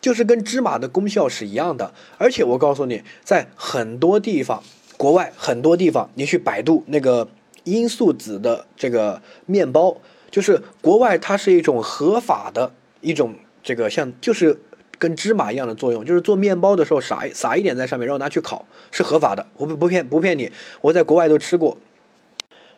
[0.00, 1.92] 就是跟芝麻的功效是一样的。
[2.18, 4.62] 而且我告诉你，在很多地方，
[4.96, 7.28] 国外很多地方，你去百度那个
[7.64, 9.96] 罂粟籽的这个面包，
[10.30, 14.60] 就是国外它是一种合法的一种这个像就是。
[14.98, 19.46] 跟芝麻一样的作用，就是做面包的时候撒撒一点在上面，然后拿去烤，是合法的。
[19.56, 21.76] 我不不骗不骗你，我在国外都吃过。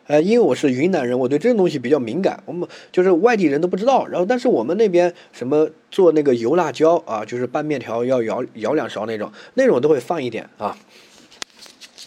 [0.07, 2.41] 呃，因为我是云南人，我对这种东西比较敏感。
[2.45, 4.07] 我们就是外地人都不知道。
[4.07, 10.77] 然后，但是我们那边什么做那个油辣椒啊，就是拌面条要舀舀两勺那种，那种都会放一点啊。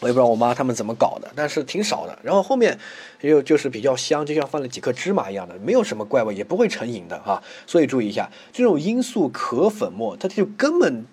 [0.01, 2.19] 我也不知道我妈他们怎么搞的，但是挺少的。
[2.23, 2.79] 然后后面
[3.21, 7.43] 又就是比较香，就像放了几颗芝麻一样的，没有什么怪味，也不会成瘾的哈。
[7.67, 11.05] 所以注意一下，这种罂粟壳粉末，它就根本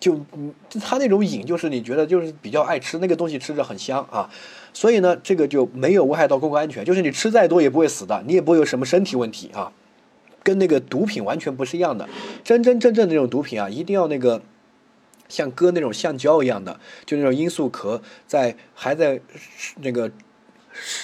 [0.00, 0.20] 就
[0.80, 4.28] 它那种瘾，就是你觉得就是比较爱吃那个东西，吃着很香啊。
[4.72, 9.70] 所以呢，这个就没有危害到公共安全，就是你吃再多也不会死的，你也不会有什么身体问题啊。
[10.42, 12.08] 跟那个毒品完全不是一样的，
[12.42, 14.42] 真真正正那种毒品啊，一定要那个。
[15.34, 19.20] 像割那种橡胶一样的，就那种罂粟壳，在还在
[19.82, 20.08] 那个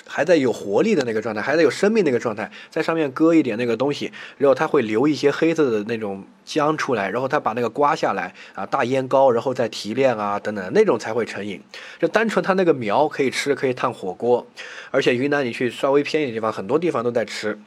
[0.06, 11.60] 还在有活力的那个状态，还在有生命那个状态，在上面割一点那个东西，然后它会流一些黑色的那种浆出来，然后它把那个刮下来啊，大烟膏，然后再提炼啊等等，那种才会成瘾。
[11.98, 14.46] 就单纯它那个苗可以吃，可以烫火锅，
[14.92, 17.58] 而且云南你去稍微偏一点地方，很多地方都在吃。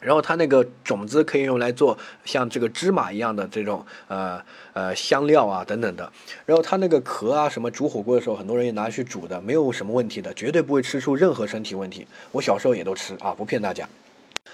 [0.00, 4.40] 然后它那个种子可以用来做像这个芝麻一样的这种呃
[4.72, 6.12] 呃香料啊等等的。
[6.46, 12.06] 然后它那个壳啊什么煮火锅的时候，很多人也拿去煮的，没有什么问题的，绝对不会吃出任何身体问题。
[12.32, 13.88] 我小时候也都吃啊，不骗大家。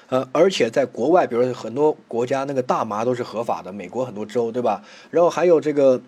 [0.09, 4.83] 呃，而且在国外，比如说很多国家那个大麻都是合法的，美国很多州对吧？
[5.11, 6.01] 然后还有这个。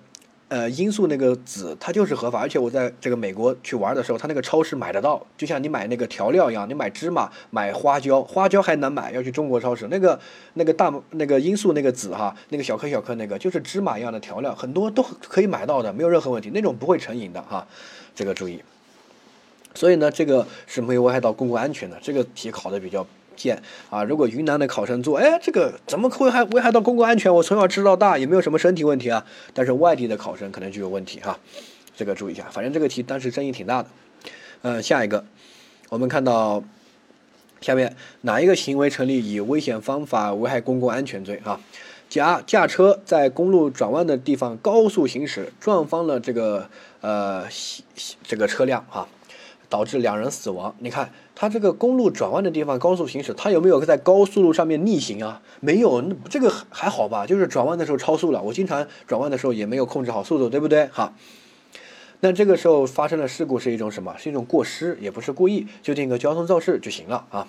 [0.49, 9.89] 呃，罂粟那个籽它就是合法，而且我在这个美国去玩的时候，它那个超市买得到，就像你买那个调料一样，你买芝麻、买花椒，花椒还难买，要去中国超市。
[9.89, 10.21] 那个
[10.55, 17.67] 那个大那个罂粟那个籽哈，那个小颗小颗那个就是芝麻一样的调料，很多都可以买到的，没有任何问题，那种不会成瘾的哈，
[18.15, 18.63] 这个注意。
[19.75, 23.05] 所以呢，这个是没有危害到公共安全的，这个题考的比较。
[23.37, 27.33] 见啊，如果云南的考生做，哎，这个怎么会害危害到公共安全？
[27.33, 29.25] 我从小吃到大，也没有什么身体问题啊。
[29.53, 31.39] 但是外地的考生可能就有问题哈，
[31.95, 32.47] 这个注意一下。
[32.51, 33.89] 反正这个题当时争议挺大的。
[34.63, 35.25] 嗯，下一个，
[35.91, 36.65] 我们看到
[37.61, 41.61] 下面哪一个行为成立以危险方法危害公共安全罪啊？
[42.09, 46.69] 甲驾车在公路转弯的地方高速行驶，撞翻了这个
[47.01, 47.45] 呃
[48.25, 49.07] 这个车辆哈。
[49.69, 50.73] 导致两人死亡。
[50.79, 55.43] 你看他这个公路转弯的地方高速行驶，他有没有在高速路上面逆行啊？
[55.61, 57.27] 没有，那这个还好吧？
[57.27, 58.43] 就是转弯的时候超速了。
[58.43, 60.87] 我经常转弯的时候也没有控制好速度，对不对？
[60.87, 61.15] 好，
[62.21, 64.17] 那这个时候发生的事故是一种什么？
[64.17, 67.47] 是一种过失，也不是故意，就定个交通肇事就行了啊。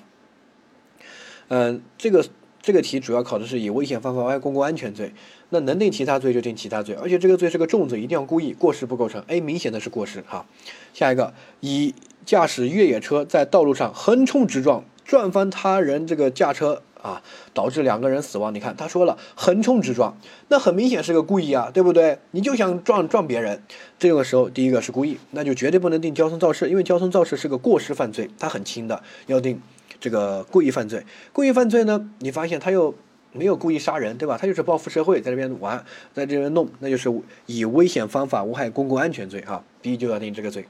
[1.47, 2.25] 嗯，这个
[2.61, 5.13] 这个题主要考的是以危险方法危害公共安全罪。
[5.49, 9.23] 那能定其他罪就定其他罪，而且这个罪是个重罪，一定要故意，过失不构成。
[9.27, 10.45] A 明显的是过失哈。
[10.93, 11.95] 下一个，以
[12.27, 17.23] 驾驶越野车在道路上横冲直撞，撞翻他人这个驾车啊，
[17.53, 18.53] 导致两个人死亡。
[18.53, 20.17] 你看他说了横冲直撞，
[20.49, 22.19] 那很明显是个故意啊，对不对？
[22.31, 23.63] 你就想撞撞别人，
[23.97, 29.61] 这个时候第一个是故意，那就绝对不能定交通肇事，因为交通肇事是个过失犯罪，它很轻的，要定
[30.01, 31.05] 这个故意犯罪。
[31.31, 32.93] 故意犯罪呢，你发现他又。
[33.33, 34.35] 没有故意杀人，对吧？
[34.35, 37.13] 他就是报复社会，在这边玩，在这边弄，那就是
[37.45, 40.65] 以危险方法危害公共安全罪哈，B 就要定这个罪。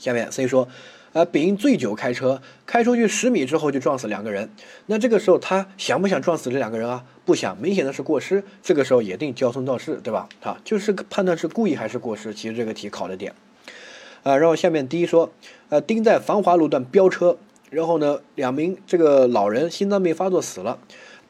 [0.00, 0.66] 下面 C 说。
[1.12, 4.48] 呃，丙醉酒开车，开出去十米之后就撞死两个人。
[4.86, 7.04] 那这个时候他想不想撞死这两个人啊？
[7.24, 8.44] 不想，明显的是过失。
[8.62, 10.28] 这个时候也定交通肇事，对吧？
[10.40, 12.32] 啊，就是判断是故意还是过失。
[12.32, 13.34] 其实这个题考的点。
[14.22, 15.32] 啊，然后下面第一说，
[15.68, 17.36] 呃，丁在繁华路段飙车，
[17.70, 20.78] 然后呢，两名这个老人心脏病发作死了。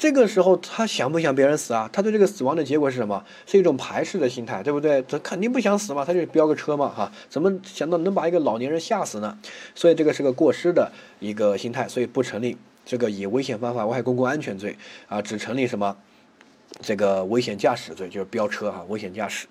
[0.00, 1.86] 这个时候他想不想别人死啊？
[1.92, 3.22] 他对这个死亡的结果是什么？
[3.44, 5.02] 是一种排斥的心态，对不对？
[5.02, 9.36] 他肯定不想死嘛，他就飙个车嘛，哈，怎么想到能把一个老年人吓死呢？
[9.74, 14.74] 所以这个是个过失的一个心态，所以不成立这个以危险方法危害公共安全罪
[15.06, 15.94] 啊，只成立什么？
[16.80, 19.46] 这个危险驾驶罪，就是飙车哈，危险驾驶。